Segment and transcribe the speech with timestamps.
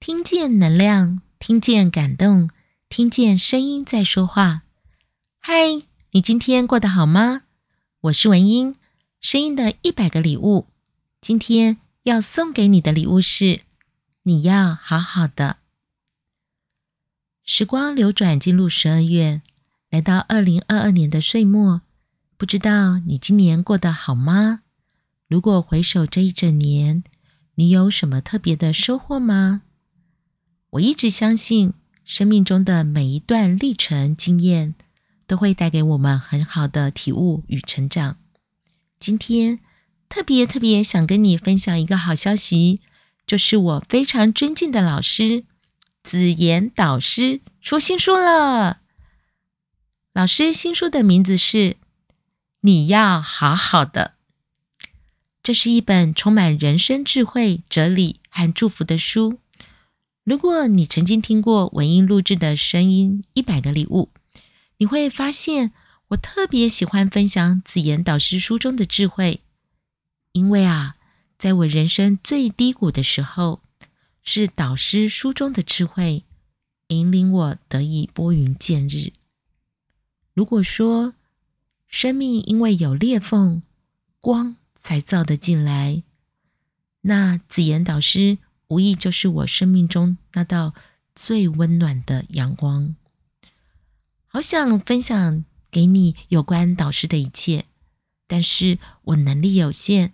[0.00, 2.48] 听见能量，听见感动，
[2.88, 4.62] 听见声音在说话。
[5.38, 7.42] 嗨，你今天过得好吗？
[8.00, 8.74] 我是文英，
[9.20, 10.68] 声音的一百个礼物。
[11.20, 13.60] 今天要送给你的礼物是：
[14.22, 15.58] 你要好好的。
[17.44, 19.42] 时光流转，进入十二月，
[19.90, 21.82] 来到二零二二年的岁末，
[22.38, 24.62] 不知道你今年过得好吗？
[25.28, 27.04] 如果回首这一整年，
[27.56, 29.60] 你有什么特别的收获吗？
[30.70, 31.74] 我一直相信，
[32.04, 34.76] 生命中的每一段历程经验，
[35.26, 38.18] 都会带给我们很好的体悟与成长。
[39.00, 39.58] 今天
[40.08, 42.80] 特别特别想跟你分享一个好消息，
[43.26, 45.44] 就是我非常尊敬的老师
[46.04, 48.82] 紫妍导师出新书了。
[50.12, 51.56] 老师新书的名字是
[52.60, 54.14] 《你要好好的》，
[55.42, 59.39] 这是一本充满人生智慧、哲理和祝福的书。
[60.30, 64.10] 如果你曾经听过文音录制的声音《一百个礼物》，
[64.76, 65.72] 你会发现
[66.10, 69.40] 我特别喜欢分享紫妍导师书中的智慧，
[70.30, 70.94] 因为啊，
[71.36, 73.60] 在我人生最低谷的时候，
[74.22, 76.22] 是导师书中的智慧
[76.86, 79.12] 引领我得以拨云见日。
[80.32, 81.14] 如果说
[81.88, 83.64] 生命因为有裂缝，
[84.20, 86.04] 光才照得进来，
[87.00, 88.38] 那紫妍导师。
[88.70, 90.74] 无疑就是我生命中那道
[91.14, 92.96] 最温暖的阳光。
[94.26, 97.64] 好想分享给你有关导师的一切，
[98.28, 100.12] 但是我能力有限。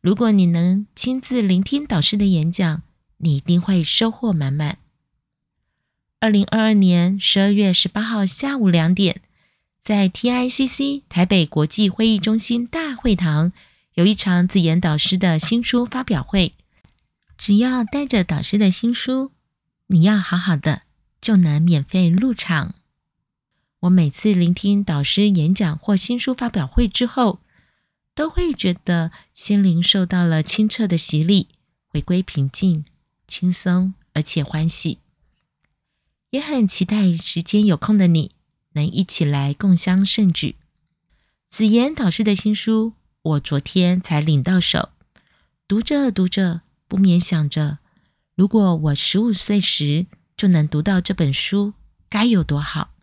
[0.00, 2.82] 如果你能亲自聆听导师的演讲，
[3.18, 4.78] 你一定会收获满满。
[6.20, 9.20] 二零二二年十二月十八号下午两点，
[9.82, 13.52] 在 TICC 台北国际会议中心大会堂，
[13.94, 16.54] 有一场子妍导师的新书发表会。
[17.38, 19.30] 只要带着导师的新书，
[19.86, 20.82] 你要好好的，
[21.20, 22.74] 就能免费入场。
[23.82, 27.38] 我每次聆听导师演讲或新书发表会之后，
[28.12, 31.46] 都会觉得心灵受到了清澈的洗礼，
[31.86, 32.84] 回归平静、
[33.28, 34.98] 轻松而且欢喜。
[36.30, 38.32] 也很期待时间有空的你
[38.72, 40.56] 能一起来共襄盛举。
[41.48, 44.90] 紫妍导师的新书，我昨天才领到手，
[45.68, 46.62] 读着读着。
[46.88, 47.78] 不免想着，
[48.34, 50.06] 如果我十五岁时
[50.36, 51.74] 就能读到这本书，
[52.08, 52.94] 该有多好！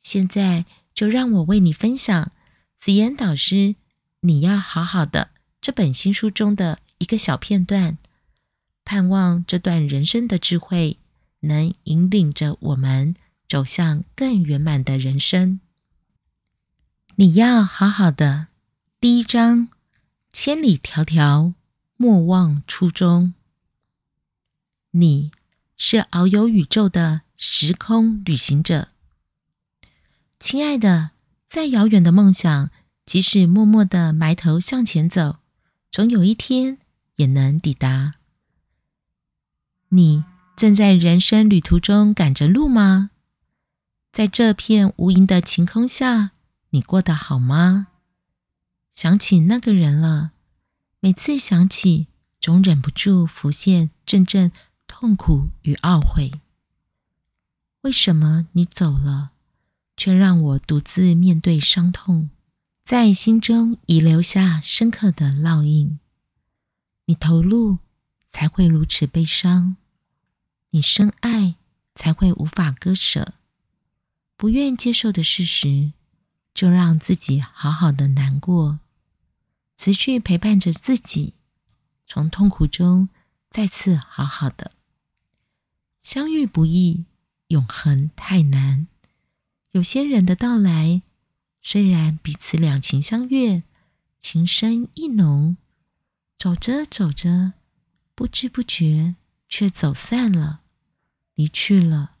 [0.00, 2.32] 现在就让我为你分享
[2.76, 3.76] 紫妍导师
[4.20, 5.30] “你要好好的”
[5.62, 7.96] 这本新书中的一个小片段，
[8.84, 10.98] 盼望这段人生的智慧
[11.40, 13.14] 能引领着我们
[13.48, 15.60] 走向更圆满的人生。
[17.14, 18.48] 你要好好的，
[19.00, 19.68] 第一章：
[20.32, 21.54] 千里迢迢。
[22.04, 23.32] 莫忘初衷。
[24.90, 25.30] 你
[25.78, 28.88] 是遨游宇宙的时空旅行者，
[30.38, 31.12] 亲爱的，
[31.46, 32.70] 再遥远的梦想，
[33.06, 35.38] 即使默默地埋头向前走，
[35.90, 36.76] 总有一天
[37.16, 38.16] 也能抵达。
[39.88, 43.12] 你正在人生旅途中赶着路吗？
[44.12, 46.32] 在这片无垠的晴空下，
[46.68, 47.86] 你过得好吗？
[48.92, 50.32] 想起那个人了。
[51.04, 52.06] 每次想起，
[52.40, 54.50] 总忍不住浮现阵阵
[54.86, 56.40] 痛苦与懊悔。
[57.82, 59.32] 为什么你走了，
[59.98, 62.30] 却让我独自面对伤痛，
[62.82, 65.98] 在心中遗留下深刻的烙印？
[67.04, 67.80] 你投入，
[68.30, 69.76] 才会如此悲伤；
[70.70, 71.56] 你深爱，
[71.94, 73.34] 才会无法割舍。
[74.38, 75.92] 不愿接受的事实，
[76.54, 78.80] 就让自己好好的难过。
[79.76, 81.34] 持续陪伴着自己，
[82.06, 83.08] 从痛苦中
[83.50, 84.72] 再次好好的。
[86.00, 87.04] 相遇不易，
[87.48, 88.86] 永恒太难。
[89.72, 91.02] 有些人的到来，
[91.60, 93.62] 虽然彼此两情相悦，
[94.20, 95.56] 情深意浓，
[96.36, 97.54] 走着走着，
[98.14, 99.16] 不知不觉
[99.48, 100.60] 却走散了，
[101.34, 102.12] 离去了。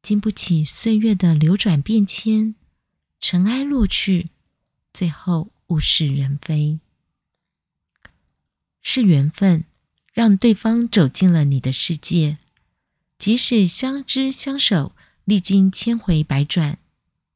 [0.00, 2.54] 经不起岁月的流转变迁，
[3.20, 4.30] 尘埃落去，
[4.92, 5.53] 最后。
[5.68, 6.78] 物是人非，
[8.82, 9.64] 是缘分
[10.12, 12.38] 让对方走进了你的世界。
[13.16, 14.94] 即使相知相守，
[15.24, 16.78] 历经千回百转，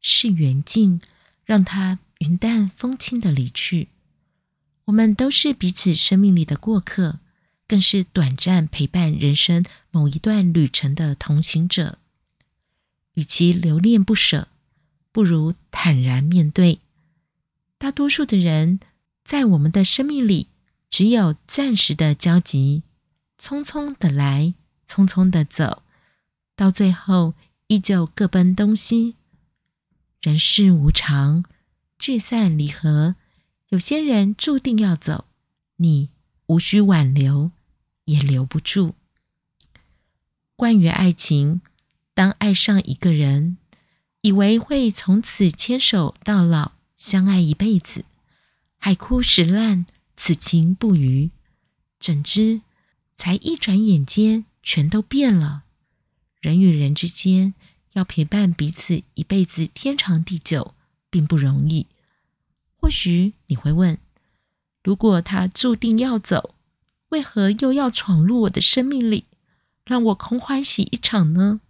[0.00, 1.00] 是缘尽
[1.44, 3.88] 让他云淡风轻的离去。
[4.86, 7.20] 我们都是彼此生命里的过客，
[7.68, 11.98] 更是短暂陪伴人生某一段旅程的同行者。
[13.14, 14.48] 与其留恋不舍，
[15.12, 16.80] 不如坦然面对。
[17.78, 18.80] 大多数的人，
[19.24, 20.48] 在我们的生命里，
[20.88, 22.82] 只有暂时的交集，
[23.38, 24.54] 匆匆的来，
[24.88, 25.82] 匆匆的走，
[26.54, 27.34] 到最后
[27.66, 29.16] 依旧各奔东西。
[30.22, 31.44] 人世无常，
[31.98, 33.16] 聚散离合，
[33.68, 35.26] 有些人注定要走，
[35.76, 36.08] 你
[36.46, 37.50] 无需挽留，
[38.06, 38.94] 也留不住。
[40.56, 41.60] 关于爱情，
[42.14, 43.58] 当爱上一个人，
[44.22, 48.04] 以为会从此牵手到老，相爱一辈子，
[48.78, 51.30] 海枯石烂，此情不渝，
[52.00, 52.62] 怎知
[53.16, 55.64] 才一转眼间，全都变了。
[56.40, 57.54] 人与人之间，
[57.92, 60.74] 要陪伴彼此一辈子，天长地久，
[61.10, 61.86] 并不容易。
[62.76, 63.98] 或许你会问：
[64.82, 66.54] 如果他注定要走，
[67.10, 69.24] 为何又要闯入我的生命里，
[69.84, 71.60] 让我空欢喜一场呢？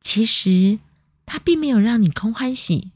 [0.00, 0.78] 其实，
[1.26, 2.92] 他并没有让你空欢喜，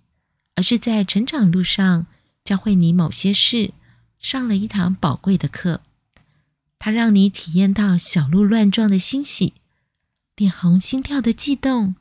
[0.54, 2.06] 而是在成长路上
[2.44, 3.72] 教会你某些事，
[4.18, 5.80] 上了一堂宝贵的课。
[6.78, 9.54] 他让你体验到小鹿乱撞的欣喜，
[10.36, 11.94] 脸红心跳的悸动，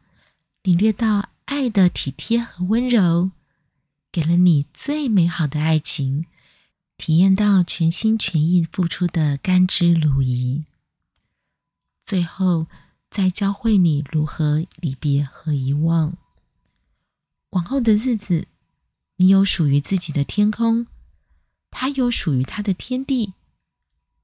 [0.63, 3.31] 领略到爱的体贴和温柔。
[4.11, 6.25] 给了你最美好的爱情，
[6.97, 10.63] 体验到全心全意付出的甘之如饴，
[12.03, 12.65] 最后
[13.11, 16.17] 再教会你如何离别和遗忘。
[17.51, 18.47] 往后的日子，
[19.17, 20.87] 你有属于自己的天空，
[21.71, 23.33] 他有属于他的天地，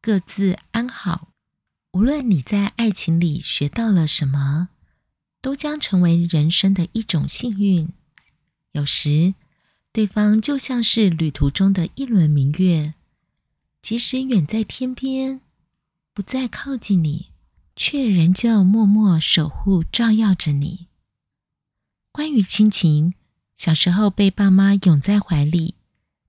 [0.01, 1.30] 各自安好。
[1.92, 4.69] 无论你在爱情里学到了什么，
[5.42, 7.89] 都将成为人生的一种幸运。
[8.72, 9.36] 有时。
[9.95, 12.95] 对方就像是旅途中的一轮明月，
[13.81, 15.39] 即使远在天边，
[16.13, 17.28] 不再靠近你，
[17.78, 20.88] 却仍旧默默守护、照耀着你。
[22.16, 23.14] 关于亲情，
[23.58, 25.76] 小时候被爸妈拥在怀里，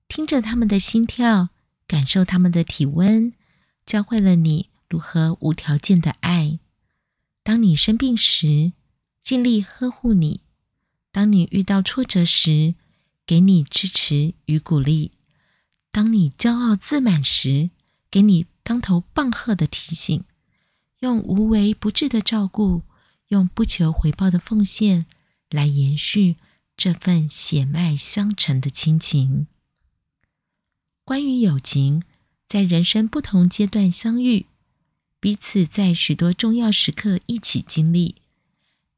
[0.09, 1.51] 听着他们的心跳，
[1.87, 3.33] 感受他们的体温，
[3.87, 6.59] 教会了你如何无条件的爱。
[7.45, 8.73] 当你生病时，
[9.23, 10.41] 尽力呵护你；
[11.13, 12.75] 当你遇到挫折时，
[13.25, 15.13] 给你支持与鼓励，
[15.93, 17.71] 当你骄傲自满时，
[18.11, 20.25] 给你当头棒喝的提醒，
[20.99, 22.83] 用无微不至的照顾，
[23.29, 25.07] 用不求回报的奉献，
[25.51, 26.37] 来延续
[26.77, 29.47] 这份血脉相承的亲情。
[31.05, 32.03] 关于友情，
[32.49, 34.47] 在人生不同阶段相遇，
[35.21, 38.17] 彼此在许多重要时刻一起经历，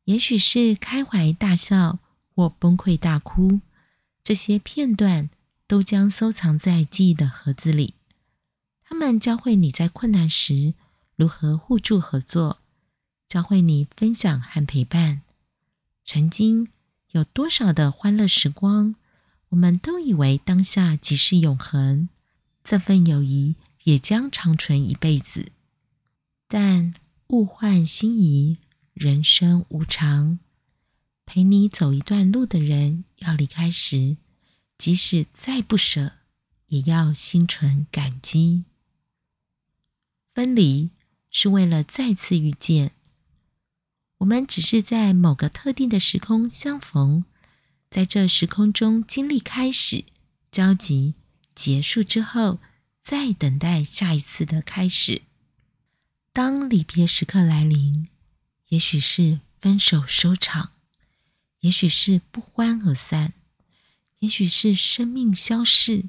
[0.05, 1.99] 也许是开怀大笑
[2.35, 3.61] 或崩溃大哭。
[4.25, 5.31] 这些片段
[5.67, 7.95] 都将收藏在记忆的盒子里。
[8.83, 10.75] 他们教会你在困难时
[11.15, 12.59] 如何互助合作，
[13.29, 15.23] 教会你分享和陪伴。
[16.11, 16.69] 曾经
[17.11, 18.95] 有多少的欢乐时光，
[19.51, 22.09] 我们都以为当下即是永恒，
[22.65, 25.53] 这份友谊也将长存一辈子。
[26.49, 26.95] 但
[27.27, 28.57] 物换星移，
[28.95, 30.39] 人生无常。
[31.27, 34.17] 陪你走一段路的人要离开时，
[34.79, 36.13] 即使再不舍，
[36.69, 38.65] 也要心存感激。
[40.33, 40.89] 分离
[41.31, 42.93] 是为了再次遇见。
[44.19, 47.25] 我们只是在某个特定的时空相逢，
[47.91, 50.05] 在这时空中经历开始、
[50.51, 51.15] 交集、
[51.55, 52.59] 结束之后，
[53.01, 55.23] 再等待下一次的开始。
[56.33, 58.09] 当离别时刻来临，
[58.69, 60.73] 也许是分手收场。
[61.61, 63.33] 也许是不欢而散，
[64.21, 66.05] 也许是生命消逝。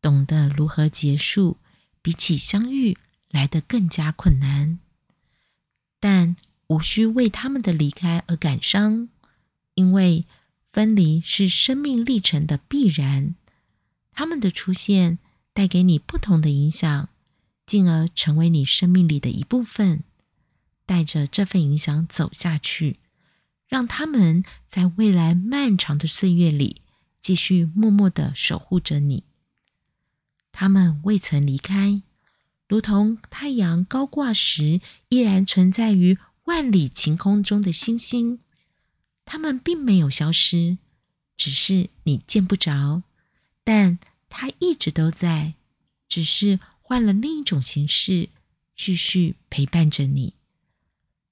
[0.00, 1.58] 懂得如何结束，
[2.02, 2.98] 比起相遇
[3.28, 4.80] 来得更加困难。
[6.00, 6.34] 但
[6.68, 9.08] 无需为他们的离开而感伤，
[9.74, 10.26] 因为
[10.72, 13.34] 分离是生命历程的必然。
[14.12, 15.18] 他们的出现
[15.52, 17.08] 带给你不同的影响，
[17.66, 20.04] 进而成为你生命里的一部分。
[20.86, 22.98] 带着这份影响走下去。
[23.66, 26.82] 让他们在未来漫长的岁月里
[27.20, 29.24] 继续默默地守护着你。
[30.52, 32.02] 他们未曾离开，
[32.68, 38.40] 如同太阳高挂时依然存在于万里晴空中的星星。
[39.24, 40.78] 它们并没有消失，
[41.36, 43.02] 只是你见不着，
[43.62, 43.98] 但
[44.28, 45.54] 它一直都在，
[46.08, 48.28] 只是换了另一种形式，
[48.76, 50.34] 继续陪伴着你。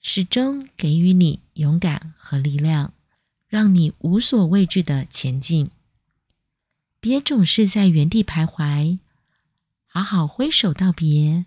[0.01, 2.95] 始终给予你勇敢和力量，
[3.47, 5.71] 让你无所畏惧的前进。
[6.99, 8.99] 别总是在原地徘徊，
[9.87, 11.47] 好好挥手道别，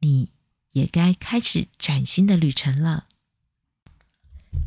[0.00, 0.28] 你
[0.72, 3.06] 也该开始崭新的旅程了。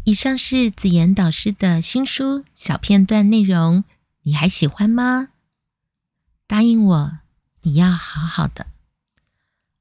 [0.05, 3.83] 以上是子妍导师的新书小片段内容，
[4.24, 5.29] 你还喜欢吗？
[6.47, 7.19] 答应我，
[7.62, 8.67] 你要好好的。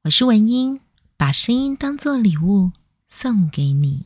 [0.03, 0.81] 我是文英。
[1.17, 2.73] 把声音当做礼物
[3.07, 4.05] 送给你。